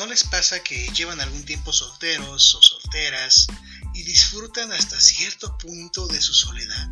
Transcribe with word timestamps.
¿No 0.00 0.06
les 0.06 0.24
pasa 0.24 0.60
que 0.60 0.88
llevan 0.96 1.20
algún 1.20 1.42
tiempo 1.42 1.74
solteros 1.74 2.54
o 2.54 2.62
solteras 2.62 3.48
y 3.92 4.02
disfrutan 4.02 4.72
hasta 4.72 4.98
cierto 4.98 5.58
punto 5.58 6.06
de 6.06 6.22
su 6.22 6.32
soledad? 6.32 6.88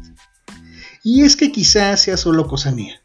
Y 1.03 1.23
es 1.23 1.35
que 1.35 1.51
quizás 1.51 2.03
sea 2.03 2.19
solo 2.19 2.47
cosa 2.47 2.71
mía. 2.71 3.01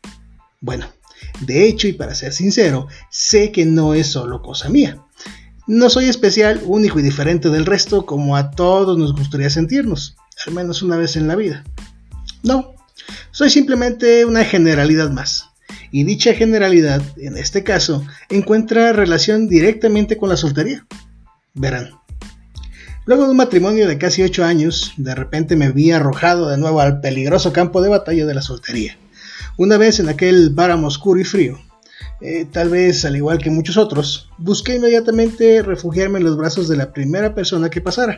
Bueno, 0.60 0.92
de 1.40 1.66
hecho, 1.66 1.88
y 1.88 1.94
para 1.94 2.16
ser 2.16 2.34
sincero, 2.34 2.90
sé 3.12 3.54
que 3.54 3.64
no 3.66 3.94
es 3.94 4.08
solo 4.08 4.42
cosa 4.42 4.68
mía. 4.68 5.02
No 5.68 5.90
soy 5.90 6.10
especial, 6.10 6.62
único 6.66 7.00
y 7.00 7.02
diferente 7.02 7.48
del 7.48 7.66
resto 7.66 8.06
como 8.06 8.36
a 8.36 8.52
todos 8.52 8.98
nos 8.98 9.14
gustaría 9.14 9.50
sentirnos, 9.50 10.18
al 10.46 10.54
menos 10.54 10.82
una 10.82 10.98
vez 10.98 11.16
en 11.16 11.30
la 11.30 11.38
vida. 11.38 11.64
No, 12.44 12.76
soy 13.32 13.50
simplemente 13.50 14.26
una 14.26 14.44
generalidad 14.44 15.12
más. 15.12 15.43
Y 15.94 16.06
dicha 16.06 16.34
generalidad, 16.34 17.04
en 17.18 17.38
este 17.38 17.64
caso, 17.64 18.04
encuentra 18.30 18.94
relación 18.94 19.48
directamente 19.48 20.18
con 20.18 20.28
la 20.28 20.38
soltería. 20.38 20.88
Verán. 21.54 21.92
Luego 23.06 23.26
de 23.26 23.30
un 23.30 23.38
matrimonio 23.38 23.88
de 23.88 24.00
casi 24.00 24.24
8 24.24 24.44
años, 24.44 24.94
de 24.98 25.14
repente 25.14 25.56
me 25.56 25.72
vi 25.72 25.92
arrojado 25.92 26.50
de 26.50 26.58
nuevo 26.58 26.82
al 26.82 27.00
peligroso 27.00 27.54
campo 27.54 27.80
de 27.80 27.90
batalla 27.90 28.26
de 28.26 28.34
la 28.34 28.42
soltería. 28.42 28.98
Una 29.56 29.78
vez 29.78 30.00
en 30.00 30.10
aquel 30.10 30.52
páramo 30.56 30.88
oscuro 30.88 31.20
y 31.20 31.26
frío, 31.26 31.60
eh, 32.22 32.48
tal 32.52 32.70
vez 32.70 33.06
al 33.06 33.16
igual 33.16 33.38
que 33.38 33.52
muchos 33.52 33.78
otros, 33.78 34.32
busqué 34.40 34.78
inmediatamente 34.78 35.62
refugiarme 35.62 36.18
en 36.18 36.26
los 36.26 36.38
brazos 36.38 36.68
de 36.68 36.78
la 36.78 36.92
primera 36.92 37.36
persona 37.36 37.70
que 37.70 37.82
pasara. 37.82 38.18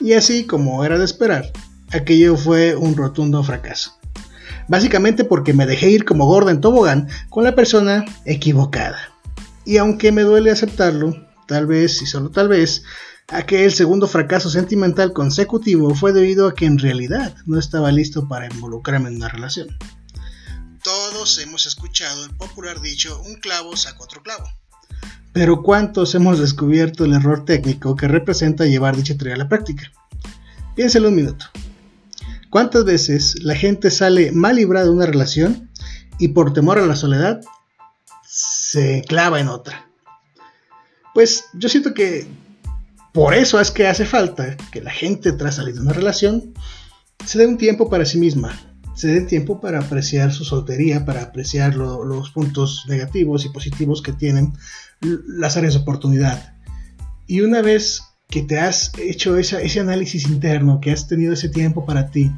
Y 0.00 0.12
así, 0.12 0.44
como 0.44 0.84
era 0.84 0.98
de 0.98 1.06
esperar, 1.06 1.50
aquello 1.92 2.36
fue 2.36 2.76
un 2.76 2.94
rotundo 2.94 3.42
fracaso. 3.42 3.99
Básicamente 4.70 5.24
porque 5.24 5.52
me 5.52 5.66
dejé 5.66 5.90
ir 5.90 6.04
como 6.04 6.26
gorda 6.26 6.52
en 6.52 6.60
tobogán 6.60 7.08
con 7.28 7.42
la 7.42 7.56
persona 7.56 8.04
equivocada. 8.24 9.12
Y 9.64 9.78
aunque 9.78 10.12
me 10.12 10.22
duele 10.22 10.52
aceptarlo, 10.52 11.26
tal 11.48 11.66
vez 11.66 12.00
y 12.02 12.06
solo 12.06 12.30
tal 12.30 12.46
vez, 12.46 12.84
aquel 13.26 13.72
segundo 13.72 14.06
fracaso 14.06 14.48
sentimental 14.48 15.12
consecutivo 15.12 15.92
fue 15.96 16.12
debido 16.12 16.46
a 16.46 16.54
que 16.54 16.66
en 16.66 16.78
realidad 16.78 17.34
no 17.46 17.58
estaba 17.58 17.90
listo 17.90 18.28
para 18.28 18.46
involucrarme 18.46 19.08
en 19.08 19.16
una 19.16 19.26
relación. 19.26 19.76
Todos 20.84 21.40
hemos 21.40 21.66
escuchado 21.66 22.24
el 22.24 22.30
popular 22.36 22.80
dicho 22.80 23.20
un 23.26 23.34
clavo 23.40 23.76
saca 23.76 24.04
otro 24.04 24.22
clavo. 24.22 24.44
Pero 25.32 25.64
¿cuántos 25.64 26.14
hemos 26.14 26.38
descubierto 26.38 27.04
el 27.04 27.14
error 27.14 27.44
técnico 27.44 27.96
que 27.96 28.06
representa 28.06 28.66
llevar 28.66 28.94
dicha 28.94 29.16
teoría 29.16 29.34
a 29.34 29.38
la 29.38 29.48
práctica? 29.48 29.90
Piénselo 30.76 31.08
un 31.08 31.16
minuto. 31.16 31.46
¿Cuántas 32.50 32.84
veces 32.84 33.36
la 33.44 33.54
gente 33.54 33.92
sale 33.92 34.32
mal 34.32 34.56
librada 34.56 34.86
de 34.86 34.90
una 34.90 35.06
relación 35.06 35.70
y 36.18 36.28
por 36.28 36.52
temor 36.52 36.78
a 36.78 36.86
la 36.86 36.96
soledad 36.96 37.40
se 38.28 39.04
clava 39.06 39.38
en 39.38 39.46
otra? 39.46 39.88
Pues 41.14 41.44
yo 41.54 41.68
siento 41.68 41.94
que 41.94 42.26
por 43.12 43.34
eso 43.34 43.60
es 43.60 43.70
que 43.70 43.86
hace 43.86 44.04
falta 44.04 44.56
que 44.72 44.80
la 44.80 44.90
gente 44.90 45.30
tras 45.30 45.56
salir 45.56 45.76
de 45.76 45.80
una 45.80 45.92
relación 45.92 46.52
se 47.24 47.38
dé 47.38 47.46
un 47.46 47.56
tiempo 47.56 47.88
para 47.88 48.04
sí 48.04 48.18
misma, 48.18 48.58
se 48.96 49.08
den 49.08 49.28
tiempo 49.28 49.60
para 49.60 49.78
apreciar 49.78 50.32
su 50.32 50.44
soltería, 50.44 51.04
para 51.04 51.22
apreciar 51.22 51.76
los 51.76 52.30
puntos 52.30 52.84
negativos 52.88 53.44
y 53.44 53.50
positivos 53.50 54.02
que 54.02 54.12
tienen 54.12 54.54
las 55.00 55.56
áreas 55.56 55.74
de 55.74 55.80
oportunidad. 55.80 56.54
Y 57.28 57.42
una 57.42 57.62
vez 57.62 58.02
que 58.30 58.42
te 58.42 58.58
has 58.58 58.92
hecho 58.98 59.36
ese 59.36 59.80
análisis 59.80 60.28
interno, 60.28 60.80
que 60.80 60.92
has 60.92 61.08
tenido 61.08 61.32
ese 61.32 61.48
tiempo 61.48 61.84
para 61.84 62.10
ti, 62.10 62.30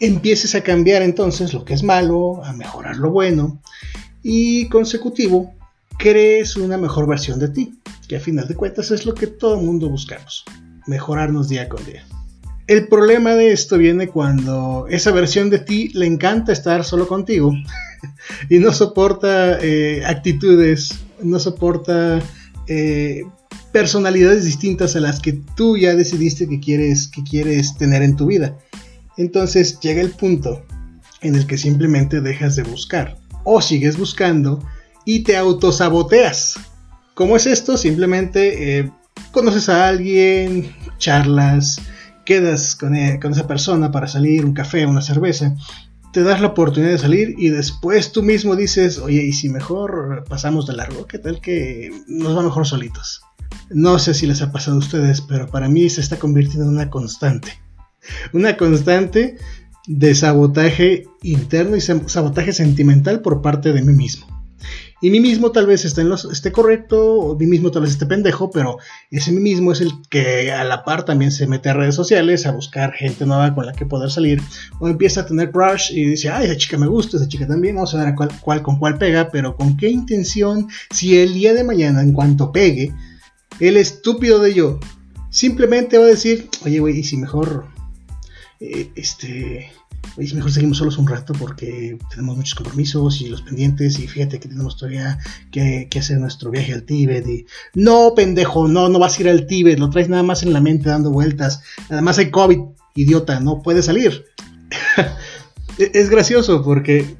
empieces 0.00 0.54
a 0.54 0.62
cambiar 0.62 1.02
entonces 1.02 1.54
lo 1.54 1.64
que 1.64 1.74
es 1.74 1.82
malo, 1.82 2.44
a 2.44 2.52
mejorar 2.52 2.96
lo 2.96 3.10
bueno 3.10 3.60
y 4.22 4.68
consecutivo, 4.68 5.54
crees 5.98 6.56
una 6.56 6.76
mejor 6.76 7.08
versión 7.08 7.38
de 7.38 7.48
ti, 7.48 7.78
que 8.08 8.16
a 8.16 8.20
final 8.20 8.46
de 8.46 8.54
cuentas 8.54 8.90
es 8.90 9.06
lo 9.06 9.14
que 9.14 9.26
todo 9.26 9.58
el 9.58 9.64
mundo 9.64 9.88
buscamos, 9.88 10.44
mejorarnos 10.86 11.48
día 11.48 11.68
con 11.68 11.84
día. 11.84 12.04
El 12.66 12.86
problema 12.86 13.34
de 13.34 13.50
esto 13.50 13.78
viene 13.78 14.08
cuando 14.08 14.86
esa 14.90 15.10
versión 15.10 15.48
de 15.48 15.58
ti 15.58 15.88
le 15.94 16.04
encanta 16.04 16.52
estar 16.52 16.84
solo 16.84 17.08
contigo 17.08 17.52
y 18.50 18.58
no 18.58 18.72
soporta 18.72 19.58
eh, 19.60 20.04
actitudes, 20.04 20.90
no 21.22 21.38
soporta 21.38 22.20
eh, 22.66 23.22
personalidades 23.72 24.44
distintas 24.44 24.96
a 24.96 25.00
las 25.00 25.20
que 25.20 25.34
tú 25.56 25.76
ya 25.76 25.94
decidiste 25.94 26.48
que 26.48 26.60
quieres, 26.60 27.08
que 27.08 27.22
quieres 27.22 27.76
tener 27.76 28.02
en 28.02 28.16
tu 28.16 28.26
vida. 28.26 28.58
Entonces 29.16 29.78
llega 29.80 30.00
el 30.00 30.10
punto 30.10 30.64
en 31.20 31.34
el 31.34 31.46
que 31.46 31.58
simplemente 31.58 32.20
dejas 32.20 32.56
de 32.56 32.62
buscar 32.62 33.18
o 33.44 33.60
sigues 33.60 33.98
buscando 33.98 34.62
y 35.04 35.20
te 35.20 35.36
autosaboteas. 35.36 36.54
¿Cómo 37.14 37.36
es 37.36 37.46
esto? 37.46 37.76
Simplemente 37.76 38.78
eh, 38.78 38.90
conoces 39.32 39.68
a 39.68 39.88
alguien, 39.88 40.74
charlas, 40.98 41.80
quedas 42.24 42.74
e, 42.74 43.18
con, 43.18 43.32
esa 43.32 43.46
persona 43.46 43.90
para 43.90 44.06
salir, 44.06 44.44
un 44.44 44.52
café, 44.52 44.86
una 44.86 45.02
cerveza, 45.02 45.56
te 46.12 46.22
das 46.22 46.40
la 46.40 46.48
oportunidad 46.48 46.92
de 46.92 46.98
salir 46.98 47.34
y 47.38 47.48
después 47.48 48.12
tú 48.12 48.22
mismo 48.22 48.54
dices, 48.54 48.98
oye, 48.98 49.22
¿y 49.24 49.32
si 49.32 49.48
mejor 49.48 50.24
pasamos 50.28 50.66
de 50.66 50.74
largo? 50.74 51.06
¿Qué 51.06 51.18
tal 51.18 51.40
que 51.40 51.90
nos 52.06 52.36
va 52.36 52.42
mejor 52.42 52.66
solitos? 52.66 53.22
No 53.70 53.98
sé 53.98 54.14
si 54.14 54.26
les 54.26 54.42
ha 54.42 54.52
pasado 54.52 54.76
a 54.76 54.80
ustedes, 54.80 55.20
pero 55.20 55.48
para 55.48 55.68
mí 55.68 55.88
se 55.90 56.00
está 56.00 56.18
convirtiendo 56.18 56.64
en 56.64 56.74
una 56.74 56.90
constante. 56.90 57.60
Una 58.32 58.56
constante 58.56 59.36
de 59.86 60.14
sabotaje 60.14 61.06
interno 61.22 61.76
y 61.76 61.80
sabotaje 61.80 62.52
sentimental 62.52 63.20
por 63.20 63.42
parte 63.42 63.72
de 63.72 63.82
mí 63.82 63.92
mismo. 63.92 64.26
Y 65.00 65.10
mí 65.10 65.20
mismo 65.20 65.52
tal 65.52 65.66
vez 65.66 65.84
esté, 65.84 66.00
en 66.00 66.08
los, 66.08 66.24
esté 66.24 66.50
correcto, 66.50 67.14
o 67.20 67.36
mí 67.36 67.46
mismo 67.46 67.70
tal 67.70 67.82
vez 67.82 67.92
esté 67.92 68.04
pendejo, 68.06 68.50
pero 68.50 68.78
ese 69.12 69.30
mí 69.30 69.40
mismo 69.40 69.70
es 69.70 69.80
el 69.80 69.92
que 70.10 70.50
a 70.50 70.64
la 70.64 70.84
par 70.84 71.04
también 71.04 71.30
se 71.30 71.46
mete 71.46 71.68
a 71.68 71.74
redes 71.74 71.94
sociales 71.94 72.46
a 72.46 72.50
buscar 72.50 72.92
gente 72.92 73.24
nueva 73.24 73.54
con 73.54 73.64
la 73.64 73.72
que 73.72 73.86
poder 73.86 74.10
salir, 74.10 74.42
o 74.80 74.88
empieza 74.88 75.20
a 75.20 75.26
tener 75.26 75.52
crush 75.52 75.92
y 75.92 76.04
dice, 76.04 76.30
ay, 76.30 76.46
esa 76.46 76.56
chica 76.56 76.78
me 76.78 76.88
gusta, 76.88 77.16
esa 77.16 77.28
chica 77.28 77.46
también, 77.46 77.76
vamos 77.76 77.94
a 77.94 78.04
ver 78.04 78.14
cuál, 78.42 78.62
con 78.62 78.78
cuál 78.78 78.98
pega, 78.98 79.30
pero 79.30 79.56
con 79.56 79.76
qué 79.76 79.88
intención, 79.88 80.66
si 80.90 81.16
el 81.16 81.32
día 81.32 81.54
de 81.54 81.62
mañana, 81.62 82.02
en 82.02 82.12
cuanto 82.12 82.50
pegue, 82.50 82.92
el 83.60 83.76
estúpido 83.76 84.40
de 84.40 84.54
yo 84.54 84.80
simplemente 85.30 85.98
va 85.98 86.04
a 86.04 86.08
decir, 86.08 86.48
oye, 86.64 86.80
güey, 86.80 86.98
y 86.98 87.04
si 87.04 87.16
mejor, 87.16 87.66
eh, 88.60 88.90
este 88.94 89.70
Oye, 90.16 90.34
mejor 90.34 90.50
seguimos 90.50 90.78
solos 90.78 90.98
un 90.98 91.06
rato 91.06 91.32
porque 91.32 91.98
tenemos 92.10 92.36
muchos 92.36 92.54
compromisos 92.54 93.20
y 93.20 93.28
los 93.28 93.42
pendientes 93.42 93.98
y 93.98 94.08
fíjate 94.08 94.40
que 94.40 94.48
tenemos 94.48 94.76
todavía 94.76 95.18
que, 95.50 95.88
hacer 95.96 96.18
nuestro 96.18 96.50
viaje 96.50 96.72
al 96.72 96.84
Tíbet 96.84 97.26
y 97.26 97.46
no, 97.74 98.14
pendejo, 98.16 98.66
no, 98.68 98.88
no 98.88 98.98
vas 98.98 99.18
a 99.18 99.22
ir 99.22 99.28
al 99.28 99.46
Tíbet, 99.46 99.78
lo 99.78 99.90
traes 99.90 100.08
nada 100.08 100.22
más 100.22 100.42
en 100.42 100.52
la 100.52 100.60
mente 100.60 100.88
dando 100.88 101.10
vueltas, 101.10 101.62
además 101.88 102.18
hay 102.18 102.30
COVID, 102.30 102.58
idiota, 102.94 103.40
no 103.40 103.62
puedes 103.62 103.86
salir. 103.86 104.24
es 105.78 106.10
gracioso 106.10 106.64
porque 106.64 107.16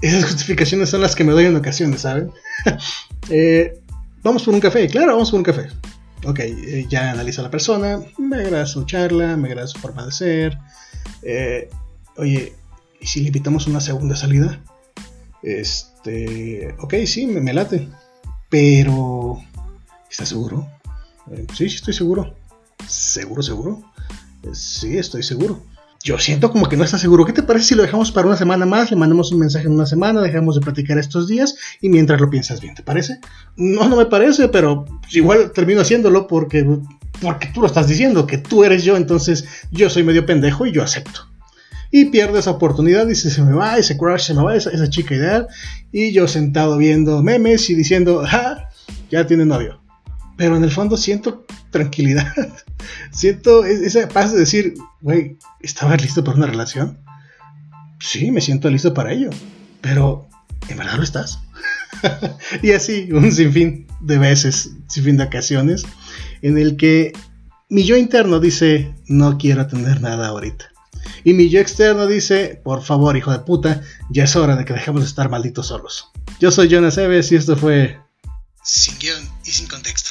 esas 0.00 0.24
justificaciones 0.24 0.88
son 0.90 1.02
las 1.02 1.14
que 1.14 1.24
me 1.24 1.32
doy 1.32 1.44
en 1.44 1.56
ocasiones, 1.56 2.02
¿saben? 2.02 2.30
Eh, 3.28 3.79
vamos 4.22 4.42
por 4.42 4.54
un 4.54 4.60
café, 4.60 4.88
claro, 4.88 5.12
vamos 5.12 5.30
por 5.30 5.38
un 5.38 5.44
café. 5.44 5.68
Ok, 6.26 6.40
eh, 6.40 6.86
ya 6.88 7.10
analizo 7.12 7.40
a 7.40 7.44
la 7.44 7.50
persona, 7.50 8.00
me 8.18 8.36
agrada 8.36 8.66
su 8.66 8.84
charla, 8.84 9.36
me 9.36 9.48
agrada 9.48 9.66
su 9.66 9.78
forma 9.78 10.04
de 10.04 10.12
ser. 10.12 10.58
Eh, 11.22 11.70
oye, 12.16 12.52
¿y 13.00 13.06
si 13.06 13.20
le 13.20 13.28
invitamos 13.28 13.66
una 13.66 13.80
segunda 13.80 14.16
salida? 14.16 14.60
Este, 15.42 16.74
ok, 16.78 16.94
sí, 17.06 17.26
me, 17.26 17.52
late. 17.52 17.88
Pero, 18.50 19.38
¿estás 20.10 20.28
seguro? 20.28 20.68
Eh, 21.30 21.46
sí, 21.54 21.68
sí, 21.70 21.76
estoy 21.76 21.94
seguro. 21.94 22.34
¿Seguro, 22.86 23.42
seguro? 23.42 23.82
Eh, 24.42 24.54
sí, 24.54 24.98
estoy 24.98 25.22
seguro. 25.22 25.62
Yo 26.02 26.18
siento 26.18 26.50
como 26.50 26.66
que 26.66 26.76
no 26.76 26.84
está 26.84 26.98
seguro. 26.98 27.26
¿Qué 27.26 27.32
te 27.32 27.42
parece 27.42 27.66
si 27.66 27.74
lo 27.74 27.82
dejamos 27.82 28.10
para 28.10 28.26
una 28.26 28.36
semana 28.36 28.64
más? 28.64 28.90
Le 28.90 28.96
mandamos 28.96 29.32
un 29.32 29.38
mensaje 29.38 29.66
en 29.66 29.72
una 29.72 29.84
semana, 29.84 30.22
dejamos 30.22 30.54
de 30.54 30.62
platicar 30.62 30.98
estos 30.98 31.28
días 31.28 31.54
y 31.80 31.90
mientras 31.90 32.20
lo 32.20 32.30
piensas 32.30 32.60
bien, 32.60 32.74
¿te 32.74 32.82
parece? 32.82 33.20
No, 33.56 33.88
no 33.88 33.96
me 33.96 34.06
parece, 34.06 34.48
pero 34.48 34.86
igual 35.10 35.52
termino 35.52 35.82
haciéndolo 35.82 36.26
porque, 36.26 36.66
porque 37.20 37.48
tú 37.52 37.60
lo 37.60 37.66
estás 37.66 37.86
diciendo, 37.86 38.26
que 38.26 38.38
tú 38.38 38.64
eres 38.64 38.82
yo, 38.82 38.96
entonces 38.96 39.44
yo 39.70 39.90
soy 39.90 40.02
medio 40.02 40.24
pendejo 40.24 40.64
y 40.64 40.72
yo 40.72 40.82
acepto 40.82 41.30
y 41.90 42.06
pierde 42.06 42.38
esa 42.38 42.52
oportunidad, 42.52 43.06
dice, 43.06 43.30
se 43.30 43.42
me 43.42 43.52
va, 43.52 43.76
ese 43.78 43.96
crush 43.96 44.22
se 44.22 44.34
me 44.34 44.42
va, 44.42 44.54
esa, 44.54 44.88
chica 44.88 45.14
ideal, 45.14 45.48
y 45.92 46.12
yo 46.12 46.28
sentado 46.28 46.76
viendo 46.76 47.22
memes 47.22 47.68
y 47.68 47.74
diciendo, 47.74 48.22
ja, 48.24 48.68
ya 49.10 49.26
tiene 49.26 49.44
novio. 49.44 49.80
Pero 50.36 50.56
en 50.56 50.64
el 50.64 50.70
fondo 50.70 50.96
siento 50.96 51.44
tranquilidad, 51.70 52.32
siento 53.12 53.64
esa 53.64 54.08
paz 54.08 54.32
de 54.32 54.40
decir, 54.40 54.74
güey, 55.00 55.36
¿estaba 55.60 55.96
listo 55.96 56.24
para 56.24 56.36
una 56.36 56.46
relación? 56.46 56.98
Sí, 58.00 58.30
me 58.30 58.40
siento 58.40 58.70
listo 58.70 58.94
para 58.94 59.12
ello, 59.12 59.30
pero 59.80 60.28
¿en 60.68 60.76
verdad 60.76 60.96
lo 60.96 61.02
estás? 61.02 61.40
y 62.62 62.72
así, 62.72 63.08
un 63.12 63.30
sinfín 63.30 63.86
de 64.00 64.18
veces, 64.18 64.70
sinfín 64.88 65.16
de 65.16 65.24
ocasiones, 65.24 65.84
en 66.42 66.58
el 66.58 66.76
que 66.76 67.12
mi 67.68 67.84
yo 67.84 67.96
interno 67.96 68.40
dice, 68.40 68.94
no 69.06 69.38
quiero 69.38 69.66
tener 69.66 70.00
nada 70.00 70.28
ahorita. 70.28 70.70
Y 71.24 71.34
mi 71.34 71.48
yo 71.48 71.60
externo 71.60 72.06
dice, 72.06 72.60
por 72.62 72.82
favor, 72.82 73.16
hijo 73.16 73.30
de 73.32 73.40
puta, 73.40 73.82
ya 74.10 74.24
es 74.24 74.36
hora 74.36 74.56
de 74.56 74.64
que 74.64 74.72
dejemos 74.72 75.02
de 75.02 75.06
estar 75.06 75.28
malditos 75.30 75.68
solos. 75.68 76.10
Yo 76.40 76.50
soy 76.50 76.68
Jonas 76.68 76.98
Eves 76.98 77.30
y 77.32 77.36
esto 77.36 77.56
fue... 77.56 77.98
Sin 78.62 78.98
guion 78.98 79.22
y 79.44 79.50
sin 79.50 79.66
contexto. 79.66 80.09